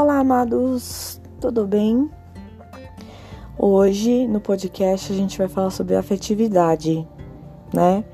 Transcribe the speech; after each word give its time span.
Olá, 0.00 0.20
amados, 0.20 1.20
tudo 1.40 1.66
bem? 1.66 2.08
Hoje 3.58 4.28
no 4.28 4.40
podcast 4.40 5.12
a 5.12 5.16
gente 5.16 5.36
vai 5.36 5.48
falar 5.48 5.70
sobre 5.70 5.96
afetividade, 5.96 7.04
né? 7.74 8.04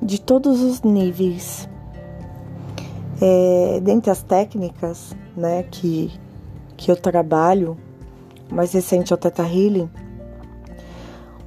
De 0.00 0.18
todos 0.18 0.62
os 0.62 0.80
níveis. 0.80 1.68
É, 3.20 3.78
dentre 3.82 4.10
as 4.10 4.22
técnicas, 4.22 5.14
né, 5.36 5.64
que, 5.64 6.18
que 6.78 6.90
eu 6.90 6.96
trabalho, 6.96 7.76
mais 8.50 8.72
recente 8.72 9.12
é 9.12 9.14
o 9.14 9.18
Teta 9.18 9.42
Healing, 9.42 9.90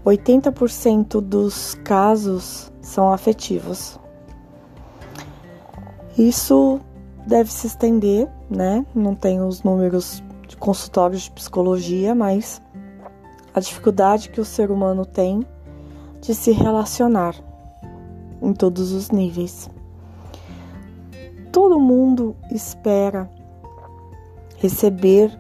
80% 0.06 1.20
dos 1.22 1.74
casos 1.84 2.72
são 2.82 3.12
afetivos. 3.12 4.00
Isso 6.16 6.80
deve 7.26 7.52
se 7.52 7.68
estender, 7.68 8.30
né? 8.50 8.86
Não 8.94 9.16
tenho 9.16 9.48
os 9.48 9.64
números 9.64 10.24
de 10.48 10.56
consultórios 10.56 11.24
de 11.24 11.32
psicologia, 11.32 12.14
mas 12.14 12.62
a 13.54 13.60
dificuldade 13.60 14.30
que 14.30 14.40
o 14.40 14.46
ser 14.46 14.70
humano 14.70 15.06
tem 15.06 15.46
de 16.22 16.36
se 16.36 16.52
relacionar 16.52 17.36
em 18.42 18.54
todos 18.54 18.92
os 18.92 19.10
níveis. 19.10 19.70
Todo 21.52 21.80
mundo 21.80 22.36
espera 22.52 23.30
receber 24.58 25.32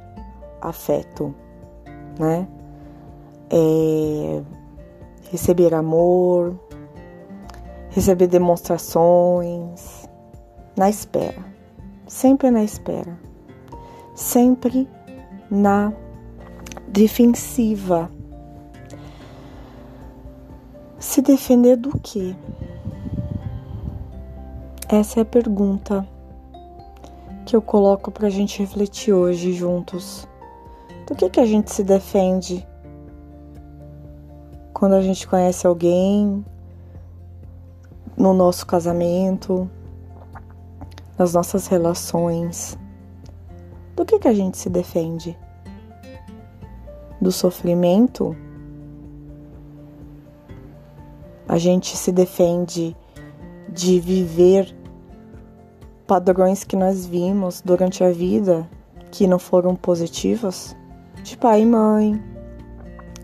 afeto, 0.62 1.36
né? 2.18 2.48
É, 3.50 4.42
receber 5.30 5.74
amor, 5.74 6.58
receber 7.90 8.28
demonstrações, 8.28 10.10
na 10.76 10.90
espera 10.90 11.55
sempre 12.08 12.52
na 12.52 12.64
espera, 12.64 13.18
sempre 14.14 14.88
na 15.50 15.92
defensiva. 16.88 18.10
Se 21.00 21.22
defender 21.22 21.78
do 21.78 21.98
quê? 22.00 22.36
Essa 24.88 25.20
é 25.20 25.24
a 25.24 25.26
pergunta 25.26 26.08
que 27.46 27.56
eu 27.56 27.62
coloco 27.62 28.12
para 28.12 28.28
a 28.28 28.30
gente 28.30 28.60
refletir 28.60 29.14
hoje 29.14 29.54
juntos. 29.54 30.28
Do 31.08 31.16
que, 31.16 31.30
que 31.30 31.40
a 31.40 31.46
gente 31.46 31.72
se 31.72 31.84
defende 31.84 32.68
quando 34.74 34.94
a 34.94 35.02
gente 35.02 35.28
conhece 35.28 35.66
alguém 35.66 36.44
no 38.18 38.34
nosso 38.34 38.66
casamento, 38.66 39.70
nas 41.18 41.34
nossas 41.34 41.68
relações. 41.68 42.78
Do 43.96 44.06
que, 44.06 44.20
que 44.20 44.28
a 44.28 44.34
gente 44.34 44.58
se 44.58 44.70
defende? 44.70 45.38
Do 47.22 47.32
sofrimento? 47.32 48.36
A 51.48 51.58
gente 51.58 51.96
se 51.96 52.12
defende 52.12 52.96
de 53.70 54.00
viver 54.00 54.76
padrões 56.06 56.64
que 56.64 56.76
nós 56.76 57.06
vimos 57.06 57.62
durante 57.62 58.04
a 58.04 58.12
vida 58.12 58.70
que 59.12 59.28
não 59.28 59.40
foram 59.40 59.76
positivos? 59.76 60.76
De 61.24 61.38
pai 61.38 61.62
e 61.62 61.66
mãe, 61.66 62.22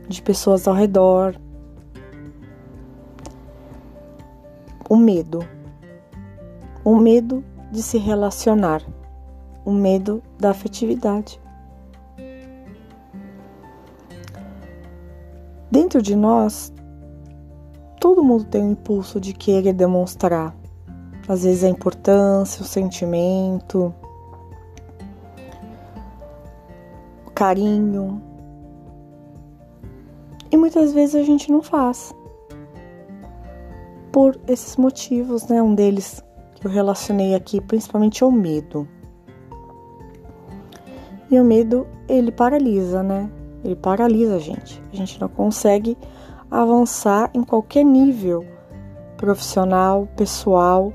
de 0.07 0.21
pessoas 0.21 0.67
ao 0.67 0.73
redor. 0.73 1.35
O 4.89 4.95
medo. 4.95 5.45
O 6.83 6.95
medo 6.95 7.43
de 7.71 7.81
se 7.81 7.97
relacionar, 7.97 8.81
o 9.63 9.71
medo 9.71 10.21
da 10.37 10.51
afetividade. 10.51 11.39
Dentro 15.71 16.01
de 16.01 16.15
nós, 16.15 16.73
todo 17.99 18.23
mundo 18.23 18.43
tem 18.43 18.61
um 18.61 18.71
impulso 18.71 19.21
de 19.21 19.33
querer 19.33 19.71
demonstrar, 19.71 20.53
às 21.27 21.43
vezes 21.43 21.63
a 21.63 21.69
importância, 21.69 22.61
o 22.61 22.65
sentimento, 22.65 23.93
o 27.25 27.31
carinho. 27.31 28.21
E 30.51 30.57
muitas 30.57 30.91
vezes 30.91 31.15
a 31.15 31.23
gente 31.23 31.49
não 31.49 31.61
faz. 31.61 32.13
Por 34.11 34.37
esses 34.45 34.75
motivos, 34.75 35.47
né? 35.47 35.61
Um 35.63 35.73
deles 35.73 36.21
eu 36.63 36.69
relacionei 36.69 37.33
aqui 37.33 37.59
principalmente 37.59 38.23
ao 38.23 38.31
medo. 38.31 38.87
E 41.29 41.39
o 41.39 41.43
medo, 41.43 41.87
ele 42.07 42.31
paralisa, 42.31 43.01
né? 43.01 43.29
Ele 43.63 43.75
paralisa 43.75 44.35
a 44.35 44.39
gente. 44.39 44.81
A 44.91 44.95
gente 44.95 45.19
não 45.19 45.29
consegue 45.29 45.97
avançar 46.49 47.31
em 47.33 47.43
qualquer 47.43 47.83
nível 47.83 48.45
profissional, 49.15 50.07
pessoal, 50.17 50.91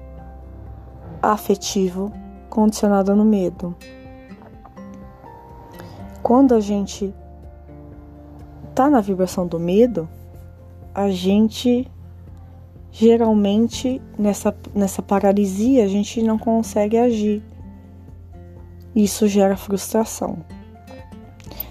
afetivo, 1.22 2.12
condicionado 2.50 3.16
no 3.16 3.24
medo. 3.24 3.74
Quando 6.22 6.54
a 6.54 6.60
gente 6.60 7.14
tá 8.74 8.90
na 8.90 9.00
vibração 9.00 9.46
do 9.46 9.58
medo, 9.58 10.08
a 10.94 11.08
gente 11.08 11.90
geralmente 12.90 14.00
nessa, 14.18 14.56
nessa 14.74 15.02
paralisia 15.02 15.84
a 15.84 15.88
gente 15.88 16.22
não 16.22 16.38
consegue 16.38 16.96
agir. 16.96 17.42
Isso 18.94 19.28
gera 19.28 19.56
frustração. 19.56 20.38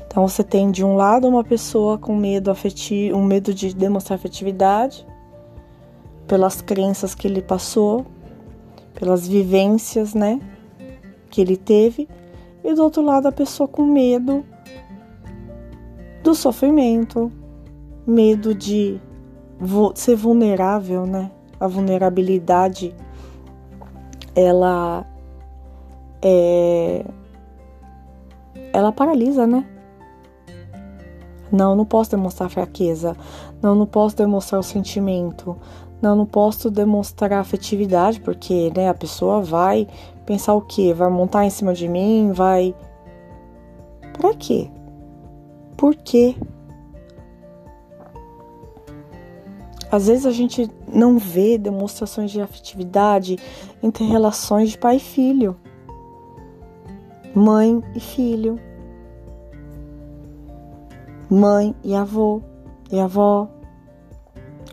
Então 0.05 0.27
você 0.27 0.43
tem 0.43 0.71
de 0.71 0.83
um 0.83 0.95
lado 0.95 1.27
uma 1.27 1.43
pessoa 1.43 1.97
com 1.97 2.15
medo 2.15 2.49
afetivo, 2.49 3.17
um 3.17 3.23
medo 3.25 3.53
de 3.53 3.75
demonstrar 3.75 4.17
afetividade 4.17 5.05
pelas 6.27 6.61
crenças 6.61 7.13
que 7.13 7.27
ele 7.27 7.41
passou, 7.41 8.05
pelas 8.93 9.27
vivências, 9.27 10.13
né, 10.13 10.39
que 11.29 11.41
ele 11.41 11.57
teve, 11.57 12.07
e 12.63 12.73
do 12.73 12.81
outro 12.81 13.03
lado 13.03 13.27
a 13.27 13.31
pessoa 13.31 13.67
com 13.67 13.85
medo 13.85 14.45
do 16.23 16.33
sofrimento, 16.33 17.31
medo 18.07 18.55
de 18.55 18.99
ser 19.95 20.15
vulnerável, 20.15 21.05
né? 21.05 21.31
A 21.59 21.67
vulnerabilidade, 21.67 22.93
ela 24.35 25.05
é, 26.21 27.05
ela 28.73 28.91
paralisa, 28.91 29.47
né? 29.47 29.65
Não, 31.51 31.75
não 31.75 31.85
posso 31.85 32.11
demonstrar 32.11 32.49
fraqueza. 32.49 33.15
Não, 33.61 33.75
não 33.75 33.85
posso 33.85 34.17
demonstrar 34.17 34.59
o 34.59 34.63
sentimento. 34.63 35.55
Não, 36.01 36.15
não 36.15 36.25
posso 36.25 36.69
demonstrar 36.69 37.33
afetividade, 37.33 38.19
porque, 38.19 38.71
né, 38.75 38.89
a 38.89 38.93
pessoa 38.93 39.41
vai 39.41 39.87
pensar 40.25 40.53
o 40.53 40.61
quê? 40.61 40.93
Vai 40.93 41.09
montar 41.09 41.45
em 41.45 41.49
cima 41.49 41.73
de 41.73 41.87
mim, 41.87 42.31
vai 42.33 42.75
Pra 44.17 44.33
quê? 44.33 44.69
Por 45.75 45.93
quê? 45.93 46.35
Às 49.91 50.07
vezes 50.07 50.25
a 50.25 50.31
gente 50.31 50.69
não 50.91 51.17
vê 51.17 51.57
demonstrações 51.57 52.31
de 52.31 52.41
afetividade 52.41 53.37
entre 53.81 54.03
relações 54.03 54.71
de 54.71 54.77
pai 54.77 54.97
e 54.97 54.99
filho, 54.99 55.55
mãe 57.33 57.81
e 57.95 57.99
filho, 57.99 58.59
mãe 61.29 61.75
e 61.83 61.95
avô 61.95 62.41
e 62.91 62.99
avó, 62.99 63.47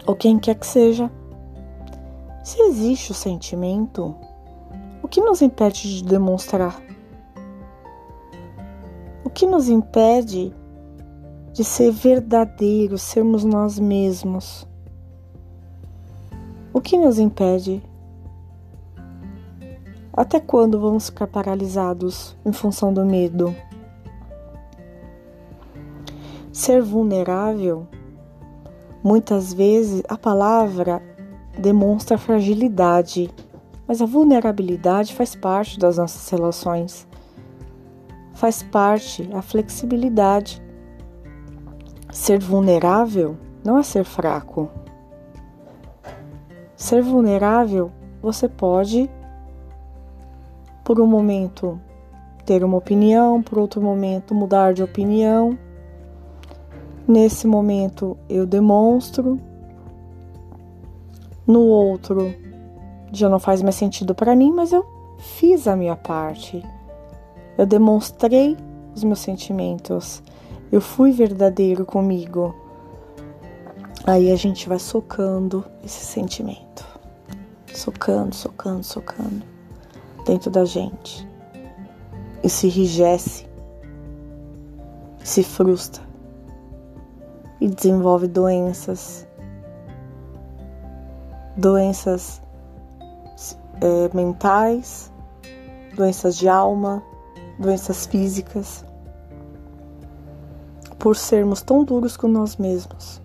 ou 0.07 0.15
quem 0.15 0.39
quer 0.39 0.55
que 0.55 0.67
seja. 0.67 1.11
Se 2.43 2.61
existe 2.63 3.13
o 3.13 3.15
sentimento, 3.15 4.17
o 5.03 5.09
que 5.09 5.21
nos 5.21 5.43
impede 5.43 5.99
de 5.99 6.05
demonstrar? 6.05 6.83
O 9.25 9.31
que 9.31 9.47
nos 9.47 9.69
impede 9.69 10.53
de 11.53 11.63
ser 11.63 11.93
verdadeiros, 11.93 13.03
sermos 13.03 13.45
nós 13.45 13.79
mesmos? 13.79 14.67
O 16.75 16.81
que 16.81 16.97
nos 16.97 17.19
impede? 17.19 17.83
Até 20.11 20.41
quando 20.41 20.81
vamos 20.81 21.11
ficar 21.11 21.27
paralisados 21.27 22.35
em 22.47 22.53
função 22.53 22.95
do 22.95 23.05
medo? 23.05 23.55
Ser 26.51 26.81
vulnerável, 26.81 27.87
muitas 29.05 29.53
vezes 29.53 30.03
a 30.09 30.17
palavra 30.17 31.03
demonstra 31.59 32.17
fragilidade, 32.17 33.31
mas 33.87 34.01
a 34.01 34.07
vulnerabilidade 34.07 35.15
faz 35.15 35.35
parte 35.35 35.79
das 35.79 35.99
nossas 35.99 36.27
relações. 36.31 37.07
Faz 38.33 38.63
parte 38.63 39.29
a 39.35 39.43
flexibilidade. 39.43 40.63
Ser 42.11 42.41
vulnerável 42.41 43.37
não 43.63 43.77
é 43.77 43.83
ser 43.83 44.05
fraco. 44.05 44.71
Ser 46.83 47.01
vulnerável, 47.01 47.93
você 48.21 48.49
pode, 48.49 49.09
por 50.83 51.01
um 51.01 51.07
momento, 51.07 51.81
ter 52.45 52.65
uma 52.65 52.77
opinião, 52.77 53.41
por 53.41 53.57
outro 53.57 53.81
momento 53.81 54.35
mudar 54.35 54.75
de 54.75 54.83
opinião. 54.83 55.57
Nesse 57.07 57.47
momento 57.47 58.19
eu 58.29 58.45
demonstro, 58.45 59.39
no 61.47 61.61
outro 61.61 62.35
já 63.13 63.29
não 63.29 63.39
faz 63.39 63.63
mais 63.63 63.77
sentido 63.77 64.13
para 64.13 64.35
mim, 64.35 64.51
mas 64.51 64.73
eu 64.73 64.85
fiz 65.19 65.69
a 65.69 65.77
minha 65.77 65.95
parte. 65.95 66.65
Eu 67.57 67.65
demonstrei 67.65 68.57
os 68.93 69.05
meus 69.05 69.21
sentimentos. 69.21 70.21
Eu 70.73 70.81
fui 70.81 71.13
verdadeiro 71.13 71.87
comigo. 71.87 72.53
Aí 74.05 74.33
a 74.33 74.37
gente 74.37 74.69
vai 74.69 74.79
socando 74.79 75.65
esse 75.85 76.05
sentimento. 76.05 76.85
Socando, 77.73 78.35
socando, 78.35 78.83
socando 78.83 79.43
dentro 80.27 80.51
da 80.51 80.65
gente. 80.65 81.29
E 82.43 82.49
se 82.49 82.67
enrijece, 82.67 83.47
se 85.23 85.45
frustra 85.45 86.03
e 87.61 87.69
desenvolve 87.69 88.27
doenças. 88.27 89.27
Doenças 91.57 92.43
é, 93.81 94.11
mentais, 94.13 95.13
doenças 95.95 96.37
de 96.37 96.49
alma, 96.49 97.01
doenças 97.59 98.07
físicas, 98.07 98.85
por 100.99 101.17
sermos 101.17 101.63
tão 101.63 101.85
duros 101.85 102.17
com 102.17 102.27
nós 102.27 102.57
mesmos, 102.57 103.22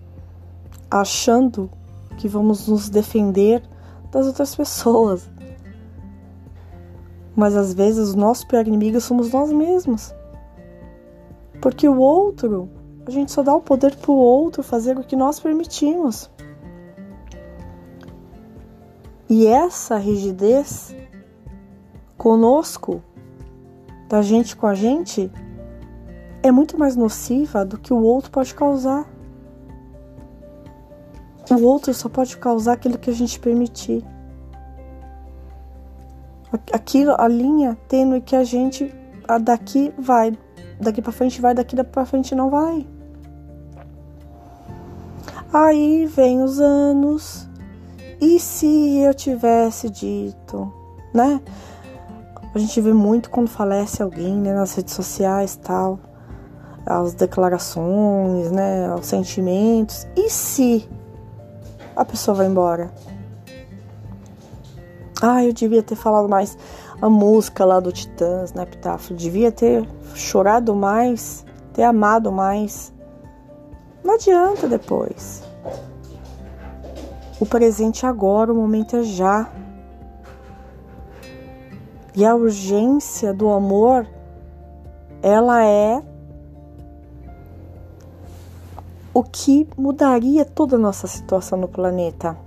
achando 0.90 1.70
que 2.16 2.28
vamos 2.28 2.66
nos 2.66 2.88
defender 2.88 3.62
das 4.10 4.26
outras 4.26 4.54
pessoas. 4.54 5.28
Mas 7.36 7.56
às 7.56 7.72
vezes 7.72 8.10
o 8.10 8.16
nosso 8.16 8.46
pior 8.46 8.66
inimigo 8.66 9.00
somos 9.00 9.32
nós 9.32 9.52
mesmos. 9.52 10.14
Porque 11.60 11.88
o 11.88 11.98
outro, 11.98 12.68
a 13.06 13.10
gente 13.10 13.32
só 13.32 13.42
dá 13.42 13.54
o 13.54 13.60
poder 13.60 13.94
para 13.96 14.10
o 14.10 14.16
outro 14.16 14.62
fazer 14.62 14.98
o 14.98 15.04
que 15.04 15.16
nós 15.16 15.38
permitimos. 15.38 16.30
E 19.28 19.46
essa 19.46 19.96
rigidez 19.96 20.94
conosco, 22.16 23.02
da 24.08 24.22
gente 24.22 24.56
com 24.56 24.66
a 24.66 24.74
gente, 24.74 25.30
é 26.42 26.50
muito 26.50 26.78
mais 26.78 26.96
nociva 26.96 27.64
do 27.64 27.78
que 27.78 27.92
o 27.92 28.02
outro 28.02 28.30
pode 28.30 28.54
causar. 28.54 29.06
O 31.50 31.62
outro 31.62 31.94
só 31.94 32.08
pode 32.08 32.36
causar 32.36 32.74
aquilo 32.74 32.98
que 32.98 33.10
a 33.10 33.14
gente 33.14 33.38
permitir. 33.40 34.04
Aquilo, 36.72 37.14
a 37.18 37.28
linha 37.28 37.76
tênue 37.88 38.20
que 38.20 38.36
a 38.36 38.44
gente 38.44 38.94
a 39.26 39.36
daqui 39.36 39.92
vai, 39.98 40.36
daqui 40.80 41.02
para 41.02 41.12
frente 41.12 41.40
vai, 41.40 41.54
daqui 41.54 41.76
para 41.84 42.06
frente 42.06 42.34
não 42.34 42.48
vai. 42.48 42.86
Aí 45.52 46.06
vem 46.06 46.42
os 46.42 46.60
anos, 46.60 47.48
e 48.20 48.40
se 48.40 48.98
eu 48.98 49.14
tivesse 49.14 49.88
dito, 49.88 50.72
né? 51.14 51.40
A 52.54 52.58
gente 52.58 52.80
vê 52.80 52.92
muito 52.92 53.30
quando 53.30 53.48
falece 53.48 54.02
alguém, 54.02 54.34
né, 54.34 54.54
nas 54.54 54.74
redes 54.74 54.94
sociais, 54.94 55.56
tal, 55.56 56.00
as 56.84 57.14
declarações, 57.14 58.50
né, 58.50 58.92
os 58.94 59.06
sentimentos. 59.06 60.06
E 60.16 60.28
se 60.30 60.88
a 61.98 62.04
pessoa 62.04 62.36
vai 62.36 62.46
embora? 62.46 62.92
Ah, 65.20 65.44
eu 65.44 65.52
devia 65.52 65.82
ter 65.82 65.96
falado 65.96 66.28
mais 66.28 66.56
a 67.02 67.10
música 67.10 67.64
lá 67.64 67.80
do 67.80 67.90
Titãs, 67.90 68.52
né, 68.52 68.62
Epitáfio. 68.62 69.16
Devia 69.16 69.50
ter 69.50 69.84
chorado 70.14 70.76
mais, 70.76 71.44
ter 71.72 71.82
amado 71.82 72.30
mais. 72.30 72.94
Não 74.04 74.14
adianta 74.14 74.68
depois. 74.68 75.42
O 77.40 77.44
presente 77.44 78.06
é 78.06 78.08
agora, 78.08 78.52
o 78.52 78.54
momento 78.54 78.94
é 78.94 79.02
já. 79.02 79.50
E 82.14 82.24
a 82.24 82.32
urgência 82.32 83.34
do 83.34 83.48
amor, 83.50 84.06
ela 85.20 85.64
é 85.64 86.00
o 89.18 89.24
que 89.24 89.66
mudaria 89.76 90.44
toda 90.44 90.76
a 90.76 90.78
nossa 90.78 91.08
situação 91.08 91.58
no 91.58 91.66
planeta. 91.66 92.38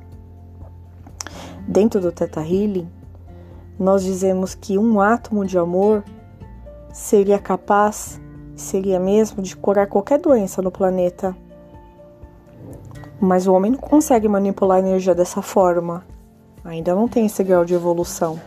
Dentro 1.68 2.00
do 2.00 2.14
Teta 2.14 2.40
Healing, 2.40 2.90
nós 3.78 4.06
dizemos 4.06 4.56
que 4.56 4.78
um 4.78 5.02
átomo 5.02 5.46
de 5.46 5.58
amor 5.58 6.02
seria 6.94 7.38
capaz, 7.38 8.22
seria 8.56 9.02
mesmo, 9.02 9.44
de 9.44 9.54
curar 9.54 9.88
qualquer 9.88 10.18
doença 10.18 10.62
no 10.62 10.72
planeta. 10.72 11.36
Mas 13.20 13.48
o 13.48 13.54
homem 13.54 13.72
não 13.72 13.80
consegue 13.80 14.30
manipular 14.30 14.78
a 14.78 14.88
energia 14.88 15.14
dessa 15.14 15.42
forma. 15.42 16.06
Ainda 16.64 16.96
não 16.96 17.06
tem 17.06 17.26
esse 17.26 17.44
grau 17.44 17.66
de 17.66 17.74
evolução. 17.74 18.40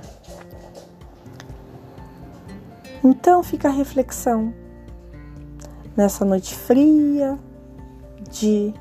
Então 3.05 3.43
fica 3.43 3.69
a 3.69 3.71
reflexão. 3.73 4.55
Nessa 5.95 6.25
noite 6.25 6.55
fria 6.55 7.39
de 8.35 8.75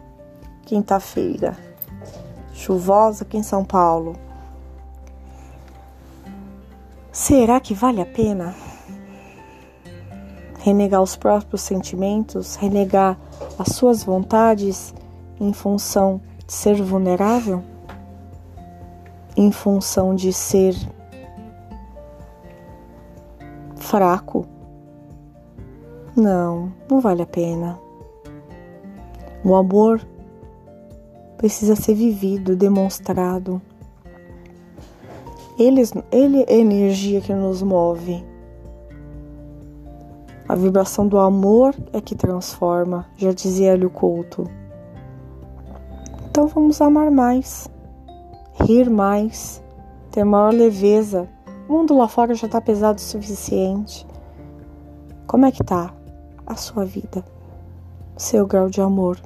quinta-feira, 0.64 1.56
chuvosa 2.54 3.24
aqui 3.24 3.38
em 3.38 3.44
São 3.44 3.64
Paulo. 3.64 4.16
Será 7.12 7.60
que 7.60 7.76
vale 7.76 8.02
a 8.02 8.06
pena 8.06 8.56
renegar 10.60 11.02
os 11.04 11.16
próprios 11.16 11.62
sentimentos, 11.62 12.56
renegar 12.56 13.16
as 13.60 13.76
suas 13.76 14.04
vontades 14.04 14.94
em 15.40 15.54
função 15.54 16.20
de 16.48 16.54
ser 16.54 16.82
vulnerável? 16.82 17.64
Em 19.38 19.52
função 19.52 20.16
de 20.16 20.34
ser 20.34 20.76
fraco? 23.76 24.48
Não, 26.16 26.74
não 26.90 27.00
vale 27.00 27.22
a 27.22 27.28
pena. 27.28 27.83
O 29.44 29.56
amor 29.56 30.02
precisa 31.38 31.76
ser 31.76 31.94
vivido, 31.96 32.56
demonstrado. 32.56 33.62
Ele, 35.60 35.82
ele 36.12 36.44
é 36.48 36.54
a 36.54 36.58
energia 36.58 37.20
que 37.20 37.34
nos 37.34 37.62
move. 37.62 38.24
A 40.48 40.56
vibração 40.56 41.08
do 41.08 41.18
amor 41.18 41.76
é 41.92 42.00
que 42.00 42.16
transforma, 42.16 43.06
já 43.18 43.34
dizia 43.34 43.74
Hélio 43.74 43.90
Couto. 43.90 44.50
Então 46.30 46.48
vamos 46.48 46.82
amar 46.82 47.12
mais, 47.12 47.70
rir 48.62 48.90
mais, 48.90 49.62
ter 50.12 50.24
maior 50.24 50.54
leveza. 50.54 51.28
O 51.68 51.74
mundo 51.74 51.98
lá 51.98 52.08
fora 52.08 52.34
já 52.34 52.48
está 52.48 52.62
pesado 52.62 52.98
o 52.98 53.02
suficiente. 53.02 54.08
Como 55.28 55.46
é 55.46 55.52
que 55.52 55.64
tá 55.64 55.94
a 56.46 56.56
sua 56.56 56.86
vida? 56.86 57.24
Seu 58.18 58.48
grau 58.48 58.70
de 58.70 58.82
amor, 58.82 59.20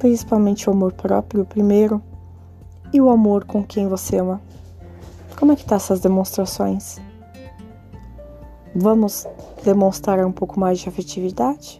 principalmente 0.00 0.68
o 0.68 0.72
amor 0.72 0.92
próprio 0.94 1.44
primeiro 1.44 2.02
e 2.92 3.00
o 3.00 3.10
amor 3.10 3.44
com 3.44 3.62
quem 3.62 3.86
você 3.86 4.16
ama. 4.16 4.40
Como 5.38 5.52
é 5.52 5.56
que 5.56 5.64
tá 5.64 5.76
essas 5.76 6.00
demonstrações? 6.00 6.98
Vamos 8.74 9.26
demonstrar 9.62 10.24
um 10.26 10.32
pouco 10.32 10.58
mais 10.58 10.80
de 10.80 10.88
afetividade? 10.88 11.78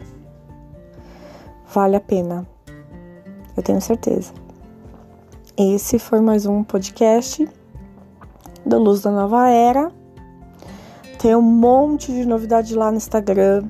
Vale 1.73 1.97
a 1.97 2.00
pena 2.00 2.47
eu 3.57 3.62
tenho 3.62 3.81
certeza. 3.81 4.33
Esse 5.57 5.99
foi 5.99 6.21
mais 6.21 6.47
um 6.47 6.62
podcast 6.62 7.49
do 8.65 8.79
Luz 8.79 9.03
da 9.03 9.11
Nova 9.11 9.49
Era. 9.49 9.91
Tem 11.19 11.35
um 11.35 11.43
monte 11.43 12.12
de 12.12 12.25
novidade 12.25 12.75
lá 12.75 12.91
no 12.91 12.97
Instagram. 12.97 13.65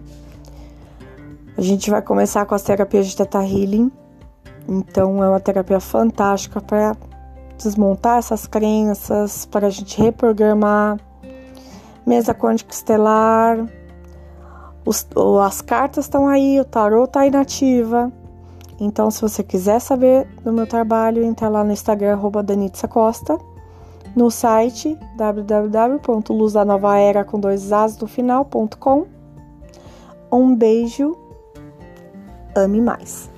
A 1.56 1.60
gente 1.60 1.90
vai 1.90 2.02
começar 2.02 2.46
com 2.46 2.54
as 2.54 2.62
terapias 2.62 3.06
de 3.06 3.16
Teta 3.16 3.42
Healing. 3.44 3.90
Então 4.70 5.22
é 5.22 5.28
uma 5.28 5.40
terapia 5.40 5.80
fantástica 5.80 6.60
para 6.60 6.96
desmontar 7.58 8.18
essas 8.18 8.46
crenças, 8.46 9.44
para 9.44 9.66
a 9.66 9.70
gente 9.70 10.00
reprogramar. 10.00 10.96
Mesa 12.06 12.32
quântica 12.32 12.72
estelar. 12.72 13.66
Os, 14.86 15.04
as 15.44 15.60
cartas 15.60 16.04
estão 16.04 16.28
aí, 16.28 16.60
o 16.60 16.64
tarot 16.64 17.08
está 17.08 17.26
inativa. 17.26 18.12
Então, 18.78 19.10
se 19.10 19.20
você 19.20 19.42
quiser 19.42 19.80
saber 19.80 20.28
do 20.42 20.52
meu 20.52 20.66
trabalho, 20.66 21.22
entra 21.22 21.48
lá 21.48 21.64
no 21.64 21.72
Instagram, 21.72 22.12
arroba 22.12 22.42
Danitza 22.42 22.88
Costa, 22.88 23.36
no 24.16 24.30
site 24.30 24.98
www.luzdanovaera 25.16 27.22
com 27.24 27.38
dois 27.38 27.70
as 27.72 27.98
no 27.98 28.06
final.com. 28.06 29.04
Um 30.32 30.56
beijo, 30.56 31.14
ame 32.56 32.80
mais. 32.80 33.28